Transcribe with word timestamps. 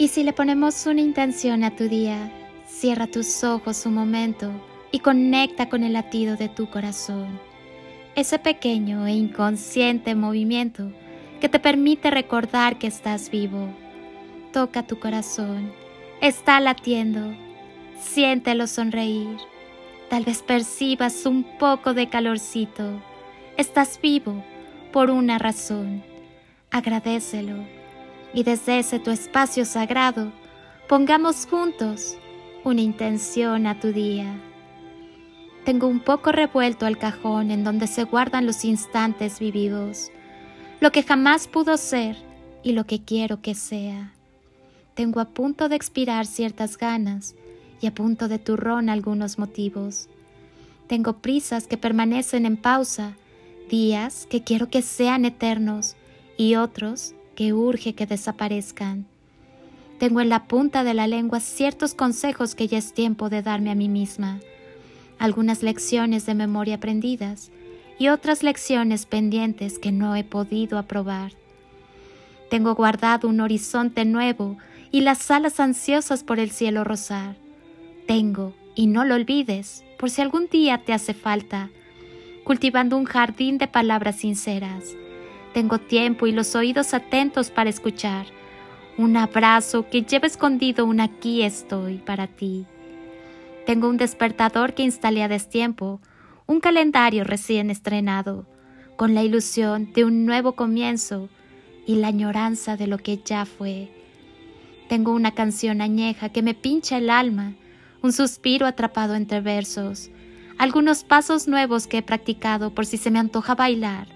Y 0.00 0.08
si 0.08 0.22
le 0.22 0.32
ponemos 0.32 0.86
una 0.86 1.00
intención 1.00 1.64
a 1.64 1.74
tu 1.74 1.88
día, 1.88 2.30
cierra 2.68 3.08
tus 3.08 3.42
ojos 3.42 3.84
un 3.84 3.94
momento 3.94 4.52
y 4.92 5.00
conecta 5.00 5.68
con 5.68 5.82
el 5.82 5.92
latido 5.92 6.36
de 6.36 6.48
tu 6.48 6.70
corazón. 6.70 7.40
Ese 8.14 8.38
pequeño 8.38 9.08
e 9.08 9.12
inconsciente 9.12 10.14
movimiento 10.14 10.92
que 11.40 11.48
te 11.48 11.58
permite 11.58 12.12
recordar 12.12 12.78
que 12.78 12.86
estás 12.86 13.28
vivo. 13.28 13.68
Toca 14.52 14.86
tu 14.86 15.00
corazón, 15.00 15.72
está 16.20 16.60
latiendo, 16.60 17.34
siéntelo 18.00 18.68
sonreír. 18.68 19.36
Tal 20.10 20.24
vez 20.24 20.42
percibas 20.42 21.26
un 21.26 21.42
poco 21.58 21.92
de 21.92 22.08
calorcito. 22.08 23.02
Estás 23.56 23.98
vivo 24.00 24.44
por 24.92 25.10
una 25.10 25.38
razón. 25.38 26.04
Agradecelo 26.70 27.77
y 28.32 28.42
desde 28.42 28.78
ese 28.78 28.98
tu 28.98 29.10
espacio 29.10 29.64
sagrado 29.64 30.32
pongamos 30.88 31.46
juntos 31.46 32.16
una 32.64 32.80
intención 32.80 33.66
a 33.66 33.78
tu 33.80 33.92
día. 33.92 34.26
Tengo 35.64 35.86
un 35.86 36.00
poco 36.00 36.32
revuelto 36.32 36.86
el 36.86 36.98
cajón 36.98 37.50
en 37.50 37.64
donde 37.64 37.86
se 37.86 38.04
guardan 38.04 38.46
los 38.46 38.64
instantes 38.64 39.38
vividos, 39.38 40.10
lo 40.80 40.92
que 40.92 41.02
jamás 41.02 41.46
pudo 41.46 41.76
ser 41.76 42.16
y 42.62 42.72
lo 42.72 42.84
que 42.84 43.02
quiero 43.02 43.42
que 43.42 43.54
sea. 43.54 44.12
Tengo 44.94 45.20
a 45.20 45.26
punto 45.26 45.68
de 45.68 45.76
expirar 45.76 46.26
ciertas 46.26 46.76
ganas 46.78 47.34
y 47.80 47.86
a 47.86 47.94
punto 47.94 48.28
de 48.28 48.38
turrón 48.38 48.88
algunos 48.88 49.38
motivos. 49.38 50.08
Tengo 50.86 51.18
prisas 51.18 51.66
que 51.66 51.76
permanecen 51.76 52.46
en 52.46 52.56
pausa, 52.56 53.12
días 53.68 54.26
que 54.30 54.42
quiero 54.42 54.70
que 54.70 54.82
sean 54.82 55.24
eternos 55.24 55.96
y 56.36 56.54
otros 56.54 57.14
que 57.38 57.52
urge 57.52 57.94
que 57.94 58.04
desaparezcan. 58.04 59.06
Tengo 60.00 60.20
en 60.20 60.28
la 60.28 60.48
punta 60.48 60.82
de 60.82 60.92
la 60.92 61.06
lengua 61.06 61.38
ciertos 61.38 61.94
consejos 61.94 62.56
que 62.56 62.66
ya 62.66 62.78
es 62.78 62.92
tiempo 62.92 63.28
de 63.28 63.42
darme 63.42 63.70
a 63.70 63.76
mí 63.76 63.88
misma, 63.88 64.40
algunas 65.20 65.62
lecciones 65.62 66.26
de 66.26 66.34
memoria 66.34 66.74
aprendidas 66.74 67.52
y 67.96 68.08
otras 68.08 68.42
lecciones 68.42 69.06
pendientes 69.06 69.78
que 69.78 69.92
no 69.92 70.16
he 70.16 70.24
podido 70.24 70.78
aprobar. 70.78 71.30
Tengo 72.50 72.74
guardado 72.74 73.28
un 73.28 73.38
horizonte 73.40 74.04
nuevo 74.04 74.56
y 74.90 75.02
las 75.02 75.30
alas 75.30 75.60
ansiosas 75.60 76.24
por 76.24 76.40
el 76.40 76.50
cielo 76.50 76.82
rosar. 76.82 77.36
Tengo, 78.08 78.52
y 78.74 78.88
no 78.88 79.04
lo 79.04 79.14
olvides, 79.14 79.84
por 79.96 80.10
si 80.10 80.22
algún 80.22 80.48
día 80.48 80.78
te 80.78 80.92
hace 80.92 81.14
falta, 81.14 81.70
cultivando 82.42 82.96
un 82.96 83.04
jardín 83.04 83.58
de 83.58 83.68
palabras 83.68 84.16
sinceras 84.16 84.96
tengo 85.52 85.78
tiempo 85.78 86.26
y 86.26 86.32
los 86.32 86.54
oídos 86.54 86.94
atentos 86.94 87.50
para 87.50 87.70
escuchar. 87.70 88.26
Un 88.96 89.16
abrazo 89.16 89.88
que 89.88 90.02
lleva 90.02 90.26
escondido 90.26 90.84
un 90.84 91.00
aquí 91.00 91.42
estoy 91.42 91.98
para 91.98 92.26
ti. 92.26 92.66
Tengo 93.66 93.88
un 93.88 93.96
despertador 93.96 94.74
que 94.74 94.82
instalé 94.82 95.22
a 95.22 95.28
destiempo, 95.28 96.00
un 96.46 96.60
calendario 96.60 97.24
recién 97.24 97.70
estrenado, 97.70 98.46
con 98.96 99.14
la 99.14 99.22
ilusión 99.22 99.92
de 99.92 100.04
un 100.04 100.26
nuevo 100.26 100.52
comienzo 100.52 101.28
y 101.86 101.96
la 101.96 102.08
añoranza 102.08 102.76
de 102.76 102.86
lo 102.86 102.98
que 102.98 103.18
ya 103.24 103.44
fue. 103.44 103.90
Tengo 104.88 105.12
una 105.12 105.34
canción 105.34 105.80
añeja 105.80 106.30
que 106.30 106.42
me 106.42 106.54
pincha 106.54 106.98
el 106.98 107.10
alma, 107.10 107.54
un 108.02 108.12
suspiro 108.12 108.66
atrapado 108.66 109.14
entre 109.14 109.40
versos, 109.40 110.10
algunos 110.58 111.04
pasos 111.04 111.46
nuevos 111.46 111.86
que 111.86 111.98
he 111.98 112.02
practicado 112.02 112.74
por 112.74 112.86
si 112.86 112.96
se 112.96 113.10
me 113.10 113.18
antoja 113.18 113.54
bailar, 113.54 114.08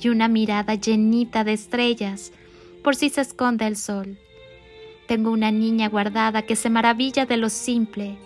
y 0.00 0.08
una 0.08 0.28
mirada 0.28 0.74
llenita 0.74 1.44
de 1.44 1.52
estrellas 1.52 2.32
por 2.82 2.96
si 2.96 3.10
se 3.10 3.20
esconde 3.20 3.66
el 3.66 3.76
sol. 3.76 4.18
Tengo 5.06 5.30
una 5.30 5.50
niña 5.50 5.88
guardada 5.88 6.42
que 6.42 6.56
se 6.56 6.70
maravilla 6.70 7.26
de 7.26 7.36
lo 7.36 7.48
simple, 7.48 8.16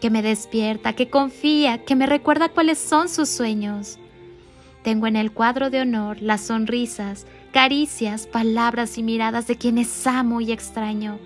que 0.00 0.10
me 0.10 0.22
despierta, 0.22 0.94
que 0.94 1.10
confía, 1.10 1.84
que 1.84 1.96
me 1.96 2.06
recuerda 2.06 2.48
cuáles 2.48 2.78
son 2.78 3.08
sus 3.08 3.28
sueños. 3.28 3.98
Tengo 4.82 5.06
en 5.06 5.16
el 5.16 5.32
cuadro 5.32 5.70
de 5.70 5.80
honor 5.80 6.20
las 6.20 6.40
sonrisas, 6.42 7.26
caricias, 7.52 8.26
palabras 8.26 8.98
y 8.98 9.02
miradas 9.02 9.46
de 9.46 9.56
quienes 9.56 10.06
amo 10.06 10.40
y 10.40 10.52
extraño, 10.52 11.18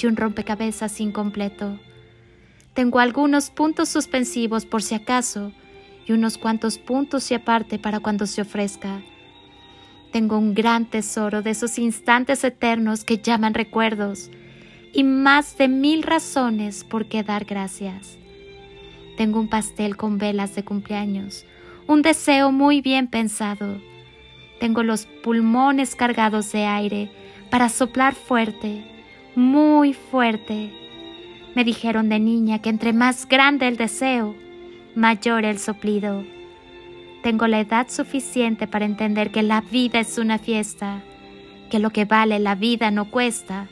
y 0.00 0.06
un 0.06 0.16
rompecabezas 0.16 1.00
incompleto. 1.00 1.78
Tengo 2.74 2.98
algunos 2.98 3.50
puntos 3.50 3.90
suspensivos 3.90 4.64
por 4.64 4.82
si 4.82 4.94
acaso, 4.94 5.52
y 6.06 6.12
unos 6.12 6.38
cuantos 6.38 6.78
puntos 6.78 7.30
y 7.30 7.34
aparte 7.34 7.78
para 7.78 8.00
cuando 8.00 8.26
se 8.26 8.42
ofrezca. 8.42 9.00
Tengo 10.12 10.36
un 10.36 10.54
gran 10.54 10.84
tesoro 10.84 11.42
de 11.42 11.50
esos 11.50 11.78
instantes 11.78 12.44
eternos 12.44 13.04
que 13.04 13.18
llaman 13.18 13.54
recuerdos 13.54 14.30
y 14.92 15.04
más 15.04 15.56
de 15.56 15.68
mil 15.68 16.02
razones 16.02 16.84
por 16.84 17.06
qué 17.06 17.22
dar 17.22 17.44
gracias. 17.46 18.18
Tengo 19.16 19.40
un 19.40 19.48
pastel 19.48 19.96
con 19.96 20.18
velas 20.18 20.54
de 20.54 20.64
cumpleaños, 20.64 21.46
un 21.86 22.02
deseo 22.02 22.52
muy 22.52 22.82
bien 22.82 23.06
pensado. 23.06 23.80
Tengo 24.60 24.82
los 24.82 25.06
pulmones 25.06 25.94
cargados 25.94 26.52
de 26.52 26.66
aire 26.66 27.10
para 27.50 27.68
soplar 27.68 28.14
fuerte, 28.14 28.84
muy 29.34 29.94
fuerte. 29.94 30.70
Me 31.54 31.64
dijeron 31.64 32.08
de 32.08 32.18
niña 32.18 32.60
que 32.60 32.70
entre 32.70 32.92
más 32.92 33.26
grande 33.26 33.68
el 33.68 33.76
deseo, 33.76 34.34
mayor 34.94 35.44
el 35.44 35.58
soplido. 35.58 36.24
Tengo 37.22 37.46
la 37.46 37.60
edad 37.60 37.88
suficiente 37.88 38.66
para 38.66 38.84
entender 38.84 39.30
que 39.30 39.42
la 39.42 39.60
vida 39.60 40.00
es 40.00 40.18
una 40.18 40.38
fiesta, 40.38 41.02
que 41.70 41.78
lo 41.78 41.90
que 41.90 42.04
vale 42.04 42.38
la 42.38 42.54
vida 42.54 42.90
no 42.90 43.10
cuesta, 43.10 43.68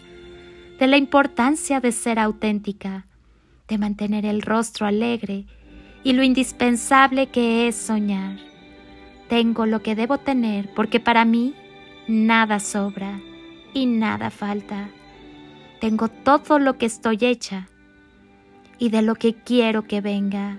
de 0.78 0.86
la 0.86 0.96
importancia 0.96 1.80
de 1.80 1.92
ser 1.92 2.18
auténtica, 2.18 3.06
de 3.68 3.78
mantener 3.78 4.24
el 4.24 4.42
rostro 4.42 4.86
alegre 4.86 5.44
y 6.02 6.12
lo 6.12 6.22
indispensable 6.22 7.26
que 7.26 7.68
es 7.68 7.76
soñar. 7.76 8.38
Tengo 9.28 9.66
lo 9.66 9.82
que 9.82 9.94
debo 9.94 10.18
tener 10.18 10.72
porque 10.74 11.00
para 11.00 11.24
mí 11.24 11.54
nada 12.08 12.60
sobra 12.60 13.20
y 13.74 13.86
nada 13.86 14.30
falta. 14.30 14.88
Tengo 15.80 16.08
todo 16.08 16.58
lo 16.58 16.78
que 16.78 16.86
estoy 16.86 17.18
hecha 17.20 17.68
y 18.78 18.88
de 18.88 19.02
lo 19.02 19.14
que 19.14 19.34
quiero 19.34 19.84
que 19.84 20.00
venga. 20.00 20.58